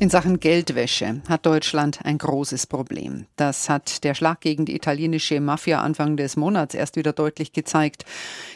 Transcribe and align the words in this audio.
In 0.00 0.08
Sachen 0.08 0.40
Geldwäsche 0.40 1.20
hat 1.28 1.44
Deutschland 1.44 2.06
ein 2.06 2.16
großes 2.16 2.66
Problem. 2.66 3.26
Das 3.36 3.68
hat 3.68 4.02
der 4.02 4.14
Schlag 4.14 4.40
gegen 4.40 4.64
die 4.64 4.74
italienische 4.74 5.42
Mafia 5.42 5.82
Anfang 5.82 6.16
des 6.16 6.36
Monats 6.36 6.74
erst 6.74 6.96
wieder 6.96 7.12
deutlich 7.12 7.52
gezeigt. 7.52 8.06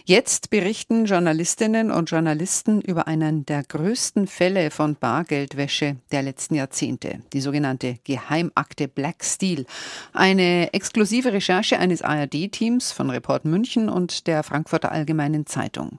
Jetzt 0.06 0.48
berichten 0.48 1.04
Journalistinnen 1.04 1.90
und 1.90 2.10
Journalisten 2.10 2.80
über 2.80 3.06
einen 3.08 3.44
der 3.44 3.62
größten 3.62 4.26
Fälle 4.26 4.70
von 4.70 4.96
Bargeldwäsche 4.96 5.96
der 6.12 6.22
letzten 6.22 6.54
Jahrzehnte, 6.54 7.20
die 7.34 7.42
sogenannte 7.42 7.98
Geheimakte 8.04 8.88
Black 8.88 9.22
Steel. 9.22 9.66
Eine 10.14 10.72
exklusive 10.72 11.34
Recherche 11.34 11.78
eines 11.78 12.00
ARD-Teams 12.00 12.90
von 12.90 13.10
Report 13.10 13.44
München 13.44 13.90
und 13.90 14.28
der 14.28 14.44
Frankfurter 14.44 14.92
Allgemeinen 14.92 15.44
Zeitung. 15.44 15.98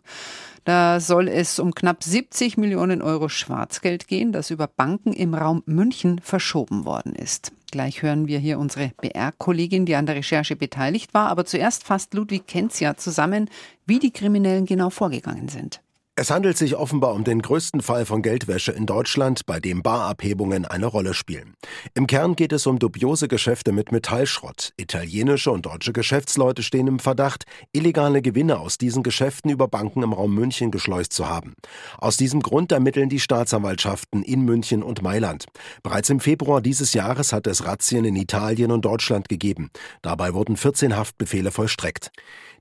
Da 0.66 1.00
soll 1.00 1.28
es 1.28 1.60
um 1.60 1.76
knapp 1.76 2.04
70 2.04 2.58
Millionen 2.58 3.04
Euro 3.04 3.30
Schwarzgeld 3.30 4.08
gehen, 4.08 4.32
das 4.32 4.50
über 4.50 4.66
Banken 4.66 5.14
im 5.14 5.36
Raum 5.36 5.62
München 5.68 6.20
verschoben 6.20 6.86
worden 6.86 7.14
ist. 7.14 7.52
Gleich 7.72 8.02
hören 8.02 8.28
wir 8.28 8.40
hier 8.40 8.58
unsere 8.58 8.92
BR-Kollegin, 9.00 9.86
die 9.86 9.96
an 9.96 10.08
der 10.08 10.16
Recherche 10.16 10.56
beteiligt 10.56 11.14
war. 11.14 11.30
Aber 11.30 11.46
zuerst 11.46 11.84
fasst 11.84 12.16
Ludwig 12.16 12.48
Kenzia 12.48 12.98
zusammen, 12.98 13.48
wie 13.86 14.00
die 14.00 14.12
Kriminellen 14.12 14.66
genau 14.66 14.90
vorgegangen 14.90 15.50
sind. 15.50 15.82
Es 16.18 16.32
handelt 16.32 16.58
sich 16.58 16.78
offenbar 16.78 17.14
um 17.14 17.26
den 17.26 17.42
größten 17.42 17.82
Fall 17.82 18.06
von 18.06 18.22
Geldwäsche 18.22 18.72
in 18.72 18.86
Deutschland, 18.86 19.46
bei 19.46 19.60
dem 19.60 19.84
Barabhebungen 19.84 20.64
eine 20.64 20.86
Rolle 20.86 21.14
spielen. 21.14 21.56
Im 21.94 22.08
Kern 22.08 22.38
geht 22.38 22.54
es 22.54 22.66
um 22.68 22.80
dubiose 22.80 23.28
Geschäfte 23.28 23.74
mit 23.74 23.92
Metallschrott. 23.92 24.72
Italienische 24.78 25.52
und 25.52 25.66
deutsche 25.66 25.92
Geschäftsleute 25.92 26.64
stehen 26.64 26.88
im 26.88 27.00
Verdacht, 27.00 27.44
illegale 27.74 28.22
Gewinne 28.22 28.60
aus 28.60 28.78
diesen 28.78 29.04
Geschäften 29.04 29.52
über 29.52 29.68
Banken 29.68 30.04
im 30.04 30.14
Raum 30.14 30.34
München 30.34 30.72
geschleust 30.72 31.12
zu 31.12 31.28
haben. 31.28 31.54
Aus 31.98 32.16
diesem 32.16 32.40
Grund 32.42 32.72
ermitteln 32.72 33.10
die 33.10 33.20
Staatsanwaltschaften 33.20 34.24
in 34.24 34.46
München 34.46 34.84
und 34.84 35.02
Mailand. 35.02 35.48
Bereits 35.84 36.10
im 36.10 36.22
Februar 36.22 36.62
dieses 36.62 36.94
Jahres 36.94 37.34
hat 37.34 37.46
es 37.46 37.66
Razzien 37.66 38.06
in 38.06 38.16
Italien 38.16 38.72
und 38.72 38.86
Deutschland 38.86 39.28
gegeben. 39.28 39.70
Dabei 40.02 40.34
wurden 40.34 40.56
14 40.56 40.96
Haftbefehle 40.96 41.52
vollstreckt. 41.52 42.12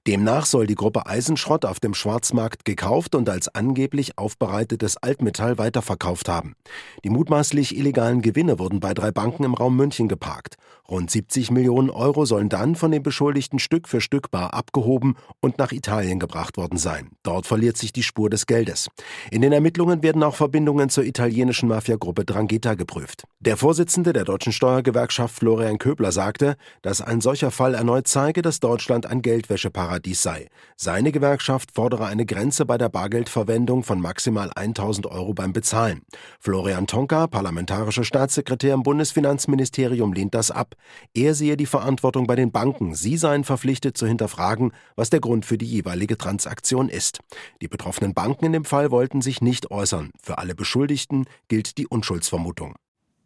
Demnach 0.07 0.45
soll 0.45 0.67
die 0.67 0.75
Gruppe 0.75 1.07
Eisenschrott 1.07 1.65
auf 1.65 1.81
dem 1.81 1.95
Schwarzmarkt 1.95 2.67
gekauft 2.67 3.15
und 3.15 3.31
als 3.31 3.49
angeblich 3.55 4.19
aufbereitetes 4.19 4.99
Altmetall 4.99 5.57
weiterverkauft 5.57 6.29
haben. 6.29 6.57
Die 7.05 7.09
mutmaßlich 7.09 7.75
illegalen 7.75 8.21
Gewinne 8.21 8.59
wurden 8.59 8.81
bei 8.81 8.93
drei 8.93 9.13
Banken 9.13 9.45
im 9.45 9.55
Raum 9.55 9.77
München 9.77 10.07
geparkt. 10.07 10.57
Rund 10.91 11.11
70 11.11 11.51
Millionen 11.51 11.89
Euro 11.89 12.27
sollen 12.27 12.51
dann 12.51 12.75
von 12.75 12.91
den 12.91 13.03
Beschuldigten 13.03 13.59
Stück 13.59 13.89
für 13.89 14.03
Stück 14.03 14.31
bar 14.31 14.53
abgehoben 14.53 15.17
und 15.41 15.57
nach 15.57 15.73
Italien 15.73 16.19
gebracht 16.19 16.59
worden 16.59 16.77
sein. 16.77 17.13
Dort 17.23 17.47
verliert 17.47 17.79
sich 17.79 17.91
die 17.91 18.03
Spur 18.03 18.29
des 18.29 18.45
Geldes. 18.45 18.91
In 19.31 19.41
den 19.41 19.53
Ermittlungen 19.53 20.03
werden 20.03 20.23
auch 20.23 20.35
Verbindungen 20.35 20.91
zur 20.91 21.05
italienischen 21.05 21.71
Mafiagruppe 21.71 22.27
Drangheta 22.27 22.75
geprüft. 22.75 23.25
Der 23.41 23.57
Vorsitzende 23.57 24.13
der 24.13 24.25
deutschen 24.25 24.53
Steuergewerkschaft 24.53 25.35
Florian 25.35 25.79
Köbler 25.79 26.13
sagte, 26.13 26.57
dass 26.83 27.01
ein 27.01 27.23
solcher 27.23 27.51
Fall 27.51 27.73
erneut 27.73 28.07
zeige, 28.07 28.43
dass 28.43 28.61
Deutschland 28.61 29.07
ein 29.07 29.23
Geldwäscheparadies 29.23 29.94
Paradies 29.95 30.23
sei. 30.23 30.49
Seine 30.77 31.13
Gewerkschaft 31.13 31.71
fordere 31.73 32.07
eine 32.07 32.27
Grenze 32.27 32.67
bei 32.67 32.77
der 32.77 32.89
Bargeldverwendung 32.89 33.85
von 33.85 34.01
maximal 34.01 34.51
1000 34.53 35.07
Euro 35.07 35.35
beim 35.35 35.53
Bezahlen. 35.53 36.03
Florian 36.41 36.89
Tonka, 36.89 37.29
parlamentarischer 37.29 38.03
Staatssekretär 38.03 38.75
im 38.75 38.83
Bundesfinanzministerium, 38.83 40.13
lehnt 40.13 40.35
das 40.35 40.51
ab. 40.51 40.75
Er 41.15 41.37
sehe 41.37 41.57
die 41.57 41.67
Verantwortung 41.67 42.27
bei 42.27 42.35
den 42.35 42.51
Banken. 42.51 42.97
Sie 42.97 43.17
seien 43.17 43.45
verpflichtet 43.45 43.97
zu 43.97 44.09
hinterfragen, 44.09 44.73
was 44.97 45.11
der 45.11 45.21
Grund 45.21 45.47
für 45.47 45.59
die 45.59 45.67
jeweilige 45.67 46.19
Transaktion 46.19 46.89
ist. 46.89 47.21
Die 47.63 47.69
betroffenen 47.69 48.15
Banken 48.15 48.47
in 48.47 48.53
dem 48.53 48.65
Fall 48.65 48.91
wollten 48.91 49.23
sich 49.23 49.43
nicht 49.43 49.71
äußern. 49.71 50.11
Für 50.21 50.39
alle 50.39 50.57
Beschuldigten 50.57 51.27
gilt 51.47 51.79
die 51.79 51.87
Unschuldsvermutung. 51.87 52.75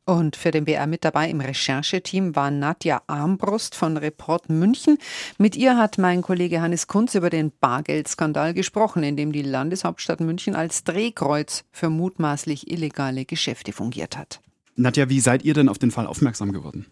Und 0.08 0.36
für 0.36 0.50
den 0.50 0.64
BR 0.64 0.86
mit 0.86 1.04
dabei 1.04 1.28
im 1.28 1.42
Rechercheteam 1.42 2.34
war 2.34 2.50
Nadja 2.50 3.02
Armbrust 3.08 3.74
von 3.74 3.98
Report 3.98 4.48
München. 4.48 4.96
Mit 5.36 5.54
ihr 5.54 5.76
hat 5.76 5.98
mein 5.98 6.22
Kollege 6.22 6.62
Hannes 6.62 6.86
Kunz 6.86 7.14
über 7.14 7.28
den 7.28 7.52
Bargeldskandal 7.60 8.54
gesprochen, 8.54 9.02
in 9.02 9.18
dem 9.18 9.32
die 9.32 9.42
Landeshauptstadt 9.42 10.20
München 10.20 10.54
als 10.54 10.82
Drehkreuz 10.84 11.64
für 11.72 11.90
mutmaßlich 11.90 12.70
illegale 12.70 13.26
Geschäfte 13.26 13.72
fungiert 13.72 14.16
hat. 14.16 14.40
Nadja, 14.76 15.10
wie 15.10 15.20
seid 15.20 15.44
ihr 15.44 15.52
denn 15.52 15.68
auf 15.68 15.76
den 15.76 15.90
Fall 15.90 16.06
aufmerksam 16.06 16.52
geworden? 16.52 16.86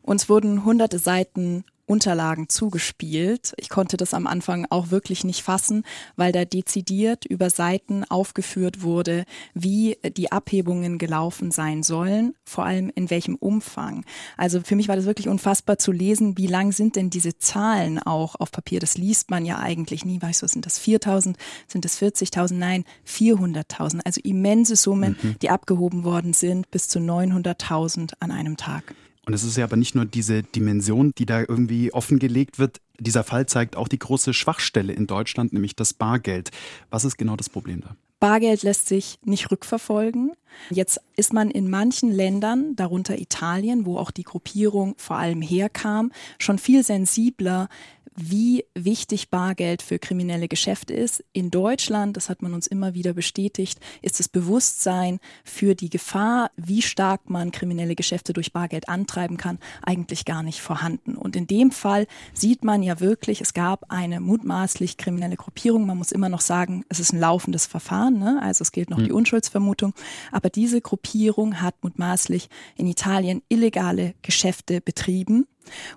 Uns 0.00 0.28
wurden 0.28 0.64
hunderte 0.64 1.00
Seiten 1.00 1.64
Unterlagen 1.90 2.48
zugespielt. 2.48 3.52
Ich 3.56 3.68
konnte 3.68 3.96
das 3.96 4.14
am 4.14 4.28
Anfang 4.28 4.64
auch 4.70 4.92
wirklich 4.92 5.24
nicht 5.24 5.42
fassen, 5.42 5.82
weil 6.14 6.30
da 6.30 6.44
dezidiert 6.44 7.24
über 7.24 7.50
Seiten 7.50 8.04
aufgeführt 8.04 8.82
wurde, 8.82 9.24
wie 9.54 9.98
die 10.16 10.30
Abhebungen 10.30 10.98
gelaufen 10.98 11.50
sein 11.50 11.82
sollen, 11.82 12.34
vor 12.44 12.64
allem 12.64 12.92
in 12.94 13.10
welchem 13.10 13.34
Umfang. 13.34 14.04
Also 14.36 14.60
für 14.60 14.76
mich 14.76 14.86
war 14.86 14.94
das 14.94 15.04
wirklich 15.04 15.28
unfassbar 15.28 15.78
zu 15.78 15.90
lesen, 15.90 16.38
wie 16.38 16.46
lang 16.46 16.70
sind 16.70 16.94
denn 16.94 17.10
diese 17.10 17.38
Zahlen 17.38 17.98
auch 17.98 18.36
auf 18.36 18.52
Papier. 18.52 18.78
Das 18.78 18.96
liest 18.96 19.30
man 19.30 19.44
ja 19.44 19.58
eigentlich 19.58 20.04
nie. 20.04 20.22
Weißt 20.22 20.42
du, 20.42 20.46
sind 20.46 20.66
das 20.66 20.80
4.000, 20.80 21.34
sind 21.66 21.84
das 21.84 22.00
40.000? 22.00 22.54
Nein, 22.54 22.84
400.000. 23.04 24.02
Also 24.04 24.20
immense 24.22 24.76
Summen, 24.76 25.16
mhm. 25.20 25.36
die 25.42 25.50
abgehoben 25.50 26.04
worden 26.04 26.34
sind, 26.34 26.70
bis 26.70 26.88
zu 26.88 27.00
900.000 27.00 28.12
an 28.20 28.30
einem 28.30 28.56
Tag. 28.56 28.94
Und 29.30 29.34
es 29.34 29.44
ist 29.44 29.56
ja 29.56 29.62
aber 29.62 29.76
nicht 29.76 29.94
nur 29.94 30.06
diese 30.06 30.42
Dimension, 30.42 31.12
die 31.16 31.24
da 31.24 31.38
irgendwie 31.38 31.92
offengelegt 31.94 32.58
wird. 32.58 32.80
Dieser 32.98 33.22
Fall 33.22 33.46
zeigt 33.46 33.76
auch 33.76 33.86
die 33.86 34.00
große 34.00 34.34
Schwachstelle 34.34 34.92
in 34.92 35.06
Deutschland, 35.06 35.52
nämlich 35.52 35.76
das 35.76 35.94
Bargeld. 35.94 36.50
Was 36.90 37.04
ist 37.04 37.16
genau 37.16 37.36
das 37.36 37.48
Problem 37.48 37.80
da? 37.80 37.94
Bargeld 38.18 38.64
lässt 38.64 38.88
sich 38.88 39.20
nicht 39.24 39.52
rückverfolgen. 39.52 40.32
Jetzt 40.70 41.00
ist 41.16 41.32
man 41.32 41.50
in 41.50 41.70
manchen 41.70 42.10
Ländern, 42.12 42.76
darunter 42.76 43.18
Italien, 43.18 43.86
wo 43.86 43.96
auch 43.96 44.10
die 44.10 44.24
Gruppierung 44.24 44.94
vor 44.96 45.16
allem 45.16 45.42
herkam, 45.42 46.12
schon 46.38 46.58
viel 46.58 46.84
sensibler 46.84 47.68
wie 48.16 48.64
wichtig 48.74 49.30
Bargeld 49.30 49.82
für 49.82 49.98
kriminelle 49.98 50.48
Geschäfte 50.48 50.94
ist. 50.94 51.24
In 51.32 51.50
Deutschland, 51.50 52.16
das 52.16 52.28
hat 52.28 52.42
man 52.42 52.54
uns 52.54 52.66
immer 52.66 52.94
wieder 52.94 53.12
bestätigt, 53.12 53.78
ist 54.02 54.18
das 54.18 54.28
Bewusstsein 54.28 55.20
für 55.44 55.74
die 55.74 55.90
Gefahr, 55.90 56.50
wie 56.56 56.82
stark 56.82 57.30
man 57.30 57.52
kriminelle 57.52 57.94
Geschäfte 57.94 58.32
durch 58.32 58.52
Bargeld 58.52 58.88
antreiben 58.88 59.36
kann, 59.36 59.58
eigentlich 59.82 60.24
gar 60.24 60.42
nicht 60.42 60.60
vorhanden. 60.60 61.16
Und 61.16 61.36
in 61.36 61.46
dem 61.46 61.70
Fall 61.70 62.06
sieht 62.34 62.64
man 62.64 62.82
ja 62.82 63.00
wirklich, 63.00 63.40
es 63.40 63.54
gab 63.54 63.90
eine 63.90 64.20
mutmaßlich 64.20 64.96
kriminelle 64.96 65.36
Gruppierung. 65.36 65.86
Man 65.86 65.98
muss 65.98 66.12
immer 66.12 66.28
noch 66.28 66.40
sagen, 66.40 66.84
es 66.88 67.00
ist 67.00 67.12
ein 67.12 67.20
laufendes 67.20 67.66
Verfahren, 67.66 68.18
ne? 68.18 68.40
also 68.42 68.62
es 68.62 68.72
gilt 68.72 68.90
noch 68.90 68.98
mhm. 68.98 69.04
die 69.04 69.12
Unschuldsvermutung. 69.12 69.94
Aber 70.32 70.39
diese 70.48 70.80
Gruppierung 70.80 71.60
hat 71.60 71.74
mutmaßlich 71.82 72.48
in 72.76 72.86
Italien 72.86 73.42
illegale 73.48 74.14
Geschäfte 74.22 74.80
betrieben 74.80 75.46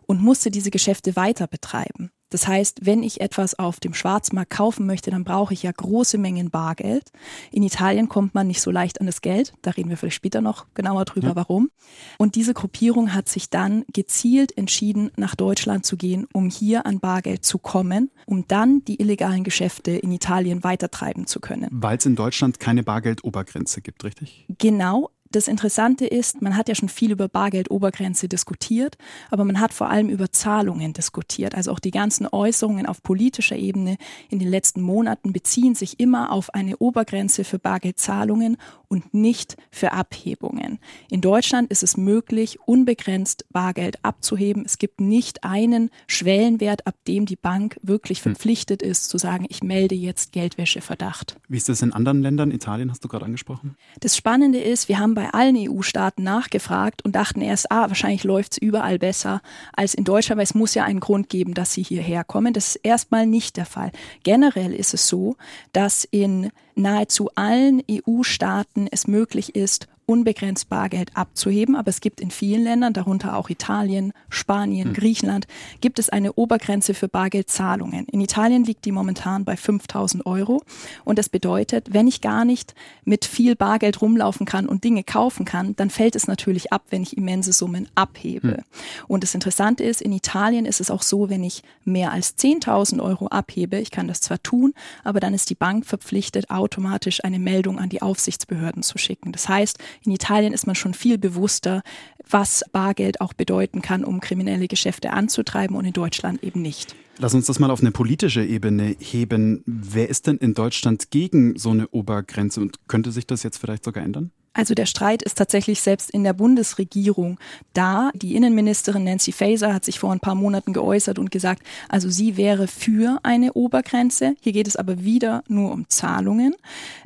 und 0.05 0.21
musste 0.21 0.51
diese 0.51 0.71
Geschäfte 0.71 1.15
weiter 1.15 1.47
betreiben. 1.47 2.11
Das 2.33 2.47
heißt, 2.47 2.79
wenn 2.83 3.03
ich 3.03 3.21
etwas 3.21 3.59
auf 3.59 3.79
dem 3.79 3.93
Schwarzmarkt 3.93 4.49
kaufen 4.49 4.87
möchte, 4.87 5.11
dann 5.11 5.23
brauche 5.23 5.53
ich 5.53 5.61
ja 5.61 5.71
große 5.71 6.17
Mengen 6.17 6.49
Bargeld. 6.49 7.11
In 7.51 7.61
Italien 7.61 8.09
kommt 8.09 8.33
man 8.33 8.47
nicht 8.47 8.59
so 8.59 8.71
leicht 8.71 8.99
an 8.99 9.05
das 9.05 9.21
Geld. 9.21 9.53
Da 9.61 9.69
reden 9.69 9.91
wir 9.91 9.97
vielleicht 9.97 10.15
später 10.15 10.41
noch 10.41 10.65
genauer 10.73 11.05
drüber, 11.05 11.27
ja. 11.27 11.35
warum. 11.35 11.69
Und 12.17 12.33
diese 12.33 12.55
Gruppierung 12.55 13.13
hat 13.13 13.29
sich 13.29 13.51
dann 13.51 13.85
gezielt 13.93 14.57
entschieden, 14.57 15.11
nach 15.15 15.35
Deutschland 15.35 15.85
zu 15.85 15.95
gehen, 15.95 16.25
um 16.33 16.49
hier 16.49 16.87
an 16.87 16.99
Bargeld 16.99 17.45
zu 17.45 17.59
kommen, 17.59 18.09
um 18.25 18.47
dann 18.47 18.83
die 18.85 18.99
illegalen 18.99 19.43
Geschäfte 19.43 19.91
in 19.91 20.11
Italien 20.11 20.63
weitertreiben 20.63 21.27
zu 21.27 21.39
können. 21.39 21.67
Weil 21.71 21.97
es 21.97 22.05
in 22.07 22.15
Deutschland 22.15 22.59
keine 22.59 22.81
Bargeldobergrenze 22.81 23.81
gibt, 23.81 24.03
richtig? 24.03 24.47
Genau. 24.57 25.11
Das 25.33 25.47
Interessante 25.47 26.05
ist, 26.05 26.43
man 26.43 26.55
hat 26.55 26.69
ja 26.69 26.75
schon 26.75 26.89
viel 26.89 27.11
über 27.11 27.27
Bargeldobergrenze 27.27 28.27
diskutiert, 28.27 28.97
aber 29.31 29.45
man 29.45 29.59
hat 29.59 29.73
vor 29.73 29.89
allem 29.89 30.07
über 30.07 30.31
Zahlungen 30.31 30.93
diskutiert. 30.93 31.55
Also 31.55 31.71
auch 31.71 31.79
die 31.79 31.89
ganzen 31.89 32.27
Äußerungen 32.31 32.85
auf 32.85 33.01
politischer 33.01 33.55
Ebene 33.55 33.97
in 34.29 34.37
den 34.37 34.47
letzten 34.47 34.81
Monaten 34.81 35.33
beziehen 35.33 35.73
sich 35.73 35.99
immer 35.99 36.31
auf 36.31 36.53
eine 36.53 36.77
Obergrenze 36.77 37.45
für 37.45 37.57
Bargeldzahlungen 37.57 38.57
und 38.87 39.15
nicht 39.15 39.57
für 39.71 39.91
Abhebungen. 39.91 40.77
In 41.09 41.21
Deutschland 41.21 41.71
ist 41.71 41.81
es 41.81 41.97
möglich, 41.97 42.59
unbegrenzt 42.67 43.45
Bargeld 43.51 44.05
abzuheben. 44.05 44.63
Es 44.67 44.77
gibt 44.77 45.01
nicht 45.01 45.43
einen 45.43 45.89
Schwellenwert, 46.05 46.85
ab 46.85 46.93
dem 47.07 47.25
die 47.25 47.35
Bank 47.35 47.79
wirklich 47.81 48.19
hm. 48.19 48.35
verpflichtet 48.35 48.83
ist, 48.83 49.09
zu 49.09 49.17
sagen, 49.17 49.47
ich 49.49 49.63
melde 49.63 49.95
jetzt 49.95 50.31
Geldwäscheverdacht. 50.31 51.37
Wie 51.47 51.57
ist 51.57 51.69
das 51.69 51.81
in 51.81 51.91
anderen 51.91 52.21
Ländern? 52.21 52.51
Italien 52.51 52.91
hast 52.91 53.03
du 53.03 53.07
gerade 53.07 53.25
angesprochen. 53.25 53.75
Das 53.99 54.15
Spannende 54.15 54.59
ist, 54.59 54.89
wir 54.89 54.99
haben 54.99 55.15
bei 55.15 55.22
allen 55.31 55.55
EU-Staaten 55.57 56.23
nachgefragt 56.23 57.03
und 57.03 57.15
dachten 57.15 57.41
erst, 57.41 57.71
ah, 57.71 57.87
wahrscheinlich 57.89 58.23
läuft 58.23 58.53
es 58.53 58.57
überall 58.57 58.99
besser 58.99 59.41
als 59.73 59.93
in 59.93 60.03
Deutschland, 60.03 60.37
weil 60.37 60.43
es 60.43 60.55
muss 60.55 60.73
ja 60.73 60.83
einen 60.83 60.99
Grund 60.99 61.29
geben, 61.29 61.53
dass 61.53 61.73
sie 61.73 61.83
hierher 61.83 62.23
kommen. 62.23 62.53
Das 62.53 62.69
ist 62.69 62.75
erstmal 62.83 63.25
nicht 63.25 63.57
der 63.57 63.65
Fall. 63.65 63.91
Generell 64.23 64.73
ist 64.73 64.93
es 64.93 65.07
so, 65.07 65.35
dass 65.71 66.03
in 66.03 66.51
nahezu 66.75 67.29
allen 67.35 67.81
EU-Staaten 67.89 68.87
es 68.89 69.07
möglich 69.07 69.55
ist, 69.55 69.87
unbegrenzt 70.05 70.69
Bargeld 70.69 71.15
abzuheben, 71.15 71.75
aber 71.75 71.89
es 71.89 72.01
gibt 72.01 72.21
in 72.21 72.31
vielen 72.31 72.63
Ländern, 72.63 72.93
darunter 72.93 73.37
auch 73.37 73.49
Italien, 73.49 74.13
Spanien, 74.29 74.89
hm. 74.89 74.93
Griechenland, 74.93 75.47
gibt 75.81 75.99
es 75.99 76.09
eine 76.09 76.33
Obergrenze 76.33 76.93
für 76.93 77.07
Bargeldzahlungen. 77.07 78.05
In 78.07 78.21
Italien 78.21 78.63
liegt 78.63 78.85
die 78.85 78.91
momentan 78.91 79.45
bei 79.45 79.57
5000 79.57 80.25
Euro 80.25 80.61
und 81.03 81.19
das 81.19 81.29
bedeutet, 81.29 81.93
wenn 81.93 82.07
ich 82.07 82.21
gar 82.21 82.45
nicht 82.45 82.73
mit 83.05 83.25
viel 83.25 83.55
Bargeld 83.55 84.01
rumlaufen 84.01 84.45
kann 84.45 84.67
und 84.67 84.83
Dinge 84.83 85.03
kaufen 85.03 85.45
kann, 85.45 85.75
dann 85.75 85.89
fällt 85.89 86.15
es 86.15 86.27
natürlich 86.27 86.71
ab, 86.71 86.83
wenn 86.89 87.03
ich 87.03 87.17
immense 87.17 87.53
Summen 87.53 87.87
abhebe. 87.95 88.57
Hm. 88.57 88.63
Und 89.07 89.23
das 89.23 89.33
Interessante 89.33 89.83
ist, 89.83 90.01
in 90.01 90.11
Italien 90.11 90.65
ist 90.65 90.81
es 90.81 90.91
auch 90.91 91.01
so, 91.01 91.29
wenn 91.29 91.43
ich 91.43 91.63
mehr 91.85 92.11
als 92.11 92.37
10.000 92.37 93.01
Euro 93.01 93.27
abhebe, 93.27 93.77
ich 93.77 93.91
kann 93.91 94.07
das 94.07 94.21
zwar 94.21 94.41
tun, 94.41 94.73
aber 95.03 95.19
dann 95.19 95.33
ist 95.33 95.49
die 95.49 95.55
Bank 95.55 95.85
verpflichtet, 95.85 96.49
automatisch 96.49 97.23
eine 97.23 97.39
Meldung 97.39 97.79
an 97.79 97.89
die 97.89 98.01
Aufsichtsbehörden 98.01 98.83
zu 98.83 98.97
schicken. 98.97 99.31
Das 99.31 99.49
heißt, 99.49 99.79
in 100.05 100.11
Italien 100.11 100.53
ist 100.53 100.67
man 100.67 100.75
schon 100.75 100.93
viel 100.93 101.17
bewusster, 101.17 101.81
was 102.29 102.63
Bargeld 102.71 103.21
auch 103.21 103.33
bedeuten 103.33 103.81
kann, 103.81 104.03
um 104.03 104.19
kriminelle 104.19 104.67
Geschäfte 104.67 105.11
anzutreiben 105.11 105.75
und 105.75 105.85
in 105.85 105.93
Deutschland 105.93 106.43
eben 106.43 106.61
nicht. 106.61 106.95
Lass 107.17 107.33
uns 107.33 107.45
das 107.45 107.59
mal 107.59 107.69
auf 107.69 107.81
eine 107.81 107.91
politische 107.91 108.43
Ebene 108.43 108.95
heben. 108.99 109.63
Wer 109.65 110.09
ist 110.09 110.25
denn 110.27 110.37
in 110.37 110.53
Deutschland 110.55 111.11
gegen 111.11 111.57
so 111.57 111.69
eine 111.69 111.87
Obergrenze 111.89 112.59
und 112.59 112.87
könnte 112.87 113.11
sich 113.11 113.27
das 113.27 113.43
jetzt 113.43 113.57
vielleicht 113.57 113.83
sogar 113.83 114.03
ändern? 114.03 114.31
Also 114.53 114.75
der 114.75 114.85
Streit 114.85 115.23
ist 115.23 115.37
tatsächlich 115.37 115.81
selbst 115.81 116.11
in 116.11 116.23
der 116.23 116.33
Bundesregierung 116.33 117.39
da. 117.73 118.11
Die 118.13 118.35
Innenministerin 118.35 119.03
Nancy 119.03 119.31
Faeser 119.31 119.73
hat 119.73 119.83
sich 119.83 119.99
vor 119.99 120.11
ein 120.11 120.19
paar 120.19 120.35
Monaten 120.35 120.73
geäußert 120.73 121.17
und 121.17 121.31
gesagt, 121.31 121.63
also 121.89 122.09
sie 122.09 122.37
wäre 122.37 122.67
für 122.67 123.19
eine 123.23 123.53
Obergrenze. 123.53 124.35
Hier 124.41 124.53
geht 124.53 124.67
es 124.67 124.75
aber 124.75 125.03
wieder 125.03 125.43
nur 125.47 125.71
um 125.71 125.89
Zahlungen. 125.89 126.55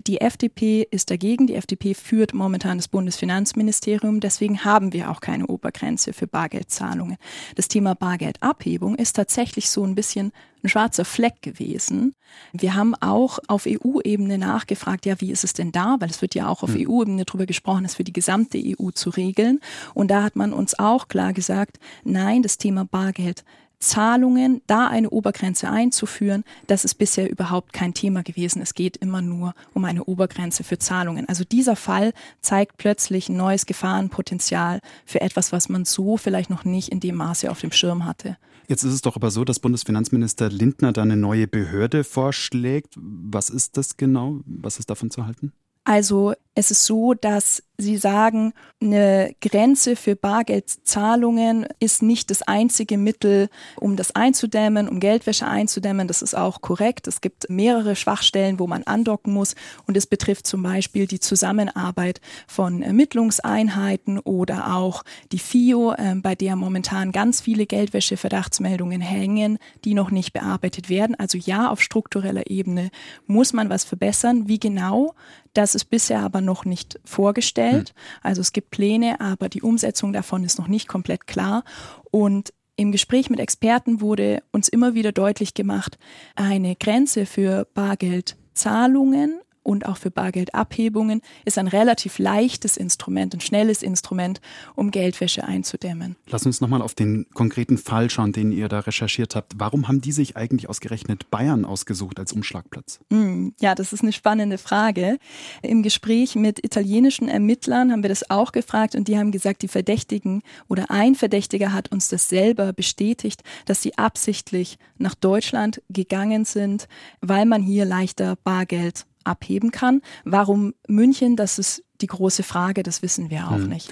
Die 0.07 0.19
FDP 0.19 0.87
ist 0.91 1.09
dagegen. 1.09 1.47
Die 1.47 1.55
FDP 1.55 1.93
führt 1.93 2.33
momentan 2.33 2.77
das 2.77 2.89
Bundesfinanzministerium. 2.89 4.19
Deswegen 4.19 4.65
haben 4.65 4.91
wir 4.91 5.09
auch 5.09 5.21
keine 5.21 5.47
Obergrenze 5.47 6.11
für 6.11 6.27
Bargeldzahlungen. 6.27 7.17
Das 7.55 7.69
Thema 7.69 7.95
Bargeldabhebung 7.95 8.95
ist 8.95 9.15
tatsächlich 9.15 9.69
so 9.69 9.85
ein 9.85 9.95
bisschen 9.95 10.33
ein 10.63 10.69
schwarzer 10.69 11.05
Fleck 11.05 11.41
gewesen. 11.41 12.13
Wir 12.51 12.75
haben 12.75 12.95
auch 12.95 13.39
auf 13.47 13.65
EU-Ebene 13.67 14.37
nachgefragt, 14.37 15.05
ja, 15.05 15.19
wie 15.21 15.31
ist 15.31 15.43
es 15.43 15.53
denn 15.53 15.71
da? 15.71 15.97
Weil 15.99 16.09
es 16.09 16.21
wird 16.21 16.35
ja 16.35 16.47
auch 16.47 16.63
auf 16.63 16.75
mhm. 16.75 16.87
EU-Ebene 16.87 17.25
darüber 17.25 17.45
gesprochen, 17.45 17.85
es 17.85 17.95
für 17.95 18.03
die 18.03 18.13
gesamte 18.13 18.57
EU 18.57 18.91
zu 18.91 19.09
regeln. 19.09 19.59
Und 19.93 20.09
da 20.09 20.23
hat 20.23 20.35
man 20.35 20.53
uns 20.53 20.77
auch 20.77 21.07
klar 21.07 21.33
gesagt, 21.33 21.79
nein, 22.03 22.43
das 22.43 22.57
Thema 22.57 22.85
Bargeld 22.85 23.43
Zahlungen, 23.79 24.61
da 24.65 24.87
eine 24.87 25.11
Obergrenze 25.11 25.69
einzuführen, 25.69 26.43
das 26.65 26.83
ist 26.83 26.95
bisher 26.95 27.29
überhaupt 27.29 27.73
kein 27.73 27.93
Thema 27.93 28.23
gewesen. 28.23 28.61
Es 28.61 28.73
geht 28.73 28.97
immer 28.97 29.21
nur 29.21 29.53
um 29.73 29.85
eine 29.85 30.03
Obergrenze 30.05 30.63
für 30.63 30.79
Zahlungen. 30.79 31.29
Also 31.29 31.43
dieser 31.43 31.75
Fall 31.75 32.13
zeigt 32.41 32.77
plötzlich 32.77 33.29
ein 33.29 33.37
neues 33.37 33.67
Gefahrenpotenzial 33.67 34.79
für 35.05 35.21
etwas, 35.21 35.51
was 35.51 35.69
man 35.69 35.85
so 35.85 36.17
vielleicht 36.17 36.49
noch 36.49 36.65
nicht 36.65 36.89
in 36.89 36.99
dem 36.99 37.15
Maße 37.15 37.51
auf 37.51 37.61
dem 37.61 37.71
Schirm 37.71 38.05
hatte. 38.05 38.37
Jetzt 38.67 38.83
ist 38.83 38.93
es 38.93 39.01
doch 39.01 39.15
aber 39.15 39.31
so, 39.31 39.45
dass 39.45 39.59
Bundesfinanzminister 39.59 40.49
Lindner 40.49 40.91
da 40.91 41.01
eine 41.01 41.15
neue 41.15 41.47
Behörde 41.47 42.03
vorschlägt. 42.03 42.95
Was 42.97 43.49
ist 43.49 43.77
das 43.77 43.95
genau? 43.95 44.41
Was 44.45 44.77
ist 44.77 44.89
davon 44.89 45.09
zu 45.09 45.25
halten? 45.25 45.53
Also 45.85 46.33
es 46.57 46.71
ist 46.71 46.85
so, 46.85 47.13
dass 47.13 47.61
Sie 47.79 47.97
sagen, 47.97 48.53
eine 48.81 49.35
Grenze 49.39 49.95
für 49.95 50.15
Bargeldzahlungen 50.15 51.67
ist 51.79 52.01
nicht 52.01 52.31
das 52.31 52.41
einzige 52.41 52.97
Mittel, 52.97 53.49
um 53.75 53.95
das 53.95 54.15
einzudämmen, 54.15 54.89
um 54.89 54.99
Geldwäsche 54.99 55.45
einzudämmen. 55.45 56.07
Das 56.07 56.23
ist 56.23 56.35
auch 56.35 56.61
korrekt. 56.61 57.07
Es 57.07 57.21
gibt 57.21 57.51
mehrere 57.51 57.95
Schwachstellen, 57.95 58.57
wo 58.57 58.65
man 58.65 58.81
andocken 58.81 59.31
muss. 59.31 59.53
Und 59.85 59.95
es 59.95 60.07
betrifft 60.07 60.47
zum 60.47 60.63
Beispiel 60.63 61.05
die 61.05 61.19
Zusammenarbeit 61.19 62.19
von 62.47 62.81
Ermittlungseinheiten 62.81 64.17
oder 64.17 64.75
auch 64.75 65.03
die 65.31 65.37
FIO, 65.37 65.93
äh, 65.93 66.15
bei 66.15 66.33
der 66.33 66.55
momentan 66.55 67.11
ganz 67.11 67.41
viele 67.41 67.67
Geldwäsche-Verdachtsmeldungen 67.67 69.01
hängen, 69.01 69.59
die 69.85 69.93
noch 69.93 70.09
nicht 70.09 70.33
bearbeitet 70.33 70.89
werden. 70.89 71.15
Also 71.19 71.37
ja, 71.37 71.69
auf 71.69 71.83
struktureller 71.83 72.49
Ebene 72.49 72.89
muss 73.27 73.53
man 73.53 73.69
was 73.69 73.83
verbessern. 73.83 74.47
Wie 74.47 74.59
genau? 74.59 75.13
Das 75.57 75.73
ist 75.73 75.85
bisher 75.85 76.19
aber 76.19 76.39
noch 76.47 76.65
nicht 76.65 76.99
vorgestellt. 77.05 77.93
Also 78.23 78.41
es 78.41 78.53
gibt 78.53 78.71
Pläne, 78.71 79.21
aber 79.21 79.49
die 79.49 79.61
Umsetzung 79.61 80.13
davon 80.13 80.43
ist 80.43 80.57
noch 80.57 80.67
nicht 80.67 80.87
komplett 80.87 81.27
klar. 81.27 81.63
Und 82.09 82.53
im 82.75 82.91
Gespräch 82.91 83.29
mit 83.29 83.39
Experten 83.39 84.01
wurde 84.01 84.41
uns 84.51 84.67
immer 84.67 84.95
wieder 84.95 85.11
deutlich 85.11 85.53
gemacht, 85.53 85.99
eine 86.35 86.75
Grenze 86.75 87.25
für 87.25 87.67
Bargeldzahlungen 87.73 89.39
und 89.67 89.85
auch 89.85 89.97
für 89.97 90.11
Bargeldabhebungen 90.11 91.21
ist 91.43 91.57
ein 91.57 91.67
relativ 91.67 92.19
leichtes 92.19 92.77
Instrument, 92.77 93.33
ein 93.33 93.41
schnelles 93.41 93.83
Instrument, 93.83 94.39
um 94.75 94.91
Geldwäsche 94.91 95.43
einzudämmen. 95.43 96.15
Lass 96.27 96.45
uns 96.45 96.61
nochmal 96.61 96.81
auf 96.81 96.95
den 96.95 97.25
konkreten 97.33 97.77
Fall 97.77 98.09
schauen, 98.09 98.31
den 98.31 98.53
ihr 98.53 98.69
da 98.69 98.79
recherchiert 98.79 99.35
habt. 99.35 99.55
Warum 99.57 99.89
haben 99.89 99.99
die 99.99 100.13
sich 100.13 100.37
eigentlich 100.37 100.69
ausgerechnet 100.69 101.29
Bayern 101.31 101.65
ausgesucht 101.65 102.17
als 102.17 102.31
Umschlagplatz? 102.31 103.01
Mm, 103.09 103.49
ja, 103.59 103.75
das 103.75 103.91
ist 103.91 104.03
eine 104.03 104.13
spannende 104.13 104.57
Frage. 104.57 105.19
Im 105.61 105.83
Gespräch 105.83 106.35
mit 106.35 106.63
italienischen 106.63 107.27
Ermittlern 107.27 107.91
haben 107.91 108.03
wir 108.03 108.09
das 108.09 108.29
auch 108.29 108.53
gefragt 108.53 108.95
und 108.95 109.09
die 109.09 109.17
haben 109.17 109.33
gesagt, 109.33 109.63
die 109.63 109.67
Verdächtigen 109.67 110.43
oder 110.69 110.89
ein 110.91 111.13
Verdächtiger 111.13 111.73
hat 111.73 111.91
uns 111.91 112.07
das 112.07 112.29
selber 112.29 112.71
bestätigt, 112.71 113.43
dass 113.65 113.81
sie 113.81 113.97
absichtlich 113.97 114.77
nach 114.97 115.13
Deutschland 115.13 115.81
gegangen 115.89 116.45
sind, 116.45 116.87
weil 117.19 117.45
man 117.45 117.61
hier 117.61 117.83
leichter 117.83 118.37
Bargeld 118.37 119.05
abheben 119.27 119.71
kann. 119.71 120.01
Warum 120.23 120.73
München, 120.87 121.35
das 121.35 121.59
ist 121.59 121.83
die 122.01 122.07
große 122.07 122.43
Frage, 122.43 122.83
das 122.83 123.01
wissen 123.01 123.29
wir 123.29 123.47
auch 123.47 123.57
hm. 123.57 123.69
nicht. 123.69 123.91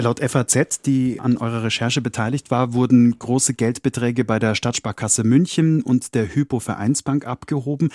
Laut 0.00 0.20
FAZ, 0.20 0.82
die 0.82 1.18
an 1.18 1.38
eurer 1.38 1.64
Recherche 1.64 2.00
beteiligt 2.00 2.52
war, 2.52 2.72
wurden 2.72 3.18
große 3.18 3.54
Geldbeträge 3.54 4.24
bei 4.24 4.38
der 4.38 4.54
Stadtsparkasse 4.54 5.24
München 5.24 5.82
und 5.82 6.14
der 6.14 6.32
Hypo 6.32 6.60
Vereinsbank 6.60 7.26
abgehoben. 7.26 7.88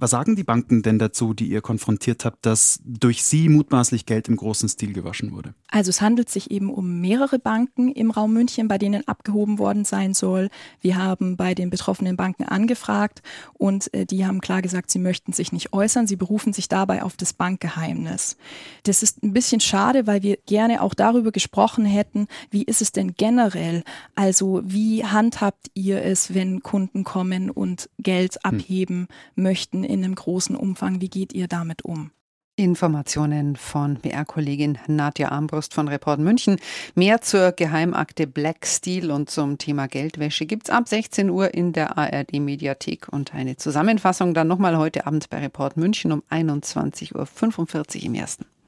Was 0.00 0.12
sagen 0.12 0.34
die 0.34 0.44
Banken 0.44 0.80
denn 0.80 0.98
dazu, 0.98 1.34
die 1.34 1.48
ihr 1.48 1.60
konfrontiert 1.60 2.24
habt, 2.24 2.46
dass 2.46 2.80
durch 2.86 3.22
sie 3.22 3.50
mutmaßlich 3.50 4.06
Geld 4.06 4.28
im 4.28 4.36
großen 4.36 4.66
Stil 4.66 4.94
gewaschen 4.94 5.30
wurde? 5.32 5.52
Also 5.68 5.90
es 5.90 6.00
handelt 6.00 6.30
sich 6.30 6.50
eben 6.50 6.72
um 6.72 7.02
mehrere 7.02 7.38
Banken 7.38 7.92
im 7.92 8.10
Raum 8.10 8.32
München, 8.32 8.66
bei 8.66 8.78
denen 8.78 9.06
abgehoben 9.06 9.58
worden 9.58 9.84
sein 9.84 10.14
soll. 10.14 10.48
Wir 10.80 10.96
haben 10.96 11.36
bei 11.36 11.54
den 11.54 11.68
betroffenen 11.68 12.16
Banken 12.16 12.44
angefragt 12.44 13.20
und 13.52 13.92
äh, 13.92 14.06
die 14.06 14.24
haben 14.24 14.40
klar 14.40 14.62
gesagt, 14.62 14.90
sie 14.90 14.98
möchten 14.98 15.34
sich 15.34 15.52
nicht 15.52 15.74
äußern. 15.74 16.06
Sie 16.06 16.16
berufen 16.16 16.54
sich 16.54 16.70
dabei 16.70 17.02
auf 17.02 17.18
das 17.18 17.34
Bankgeheimnis. 17.34 18.38
Das 18.84 19.02
ist 19.02 19.22
ein 19.22 19.34
bisschen 19.34 19.60
schade, 19.60 20.06
weil 20.06 20.22
wir 20.22 20.38
gerne 20.46 20.80
auch 20.80 20.94
darüber 20.94 21.30
gesprochen 21.30 21.84
hätten, 21.84 22.26
wie 22.50 22.62
ist 22.62 22.80
es 22.80 22.92
denn 22.92 23.12
generell? 23.18 23.84
Also 24.14 24.62
wie 24.64 25.04
handhabt 25.04 25.70
ihr 25.74 26.02
es, 26.02 26.32
wenn 26.32 26.62
Kunden 26.62 27.04
kommen 27.04 27.50
und 27.50 27.90
Geld 27.98 28.36
hm. 28.36 28.40
abheben 28.44 29.08
hm. 29.34 29.42
möchten 29.42 29.89
in 29.90 30.04
einem 30.04 30.14
großen 30.14 30.56
Umfang. 30.56 31.00
Wie 31.00 31.10
geht 31.10 31.32
ihr 31.32 31.48
damit 31.48 31.84
um? 31.84 32.10
Informationen 32.56 33.56
von 33.56 33.96
BR-Kollegin 33.96 34.78
Nadja 34.86 35.30
Armbrust 35.30 35.72
von 35.72 35.88
Report 35.88 36.20
München. 36.20 36.58
Mehr 36.94 37.22
zur 37.22 37.52
Geheimakte 37.52 38.26
Black 38.26 38.66
Steel 38.66 39.10
und 39.10 39.30
zum 39.30 39.56
Thema 39.56 39.88
Geldwäsche 39.88 40.44
gibt 40.46 40.68
es 40.68 40.70
ab 40.70 40.86
16 40.86 41.30
Uhr 41.30 41.54
in 41.54 41.72
der 41.72 41.96
ARD-Mediathek 41.96 43.08
und 43.08 43.34
eine 43.34 43.56
Zusammenfassung 43.56 44.34
dann 44.34 44.48
nochmal 44.48 44.76
heute 44.76 45.06
Abend 45.06 45.30
bei 45.30 45.38
Report 45.38 45.76
München 45.76 46.12
um 46.12 46.22
21.45 46.30 47.14
Uhr 47.16 48.04
im 48.04 48.14
ersten. 48.14 48.50